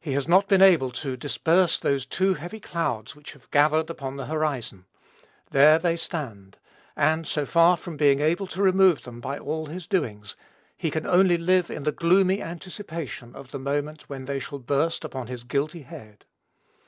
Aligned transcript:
He 0.00 0.14
has 0.14 0.26
not 0.26 0.48
been 0.48 0.60
able 0.60 0.90
to 0.90 1.16
disperse 1.16 1.78
those 1.78 2.04
two 2.04 2.34
heavy 2.34 2.58
clouds 2.58 3.14
which 3.14 3.32
have 3.34 3.48
gathered 3.52 3.90
upon 3.90 4.16
the 4.16 4.26
horizon. 4.26 4.86
There 5.52 5.78
they 5.78 5.94
stand; 5.94 6.58
and, 6.96 7.28
so 7.28 7.46
far 7.46 7.76
from 7.76 7.96
being 7.96 8.18
able 8.18 8.48
to 8.48 8.60
remove 8.60 9.04
them, 9.04 9.20
by 9.20 9.38
all 9.38 9.66
his 9.66 9.86
doings, 9.86 10.34
he 10.76 10.90
can 10.90 11.06
only 11.06 11.38
live 11.38 11.70
in 11.70 11.84
the 11.84 11.92
gloomy 11.92 12.42
anticipation 12.42 13.36
of 13.36 13.52
the 13.52 13.60
moment 13.60 14.08
when 14.08 14.24
they 14.24 14.40
shall 14.40 14.58
burst 14.58 15.04
upon 15.04 15.28
his 15.28 15.44
guilty 15.44 15.82
head. 15.82 16.24